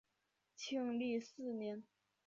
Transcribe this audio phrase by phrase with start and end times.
[0.55, 1.83] 庆历四年。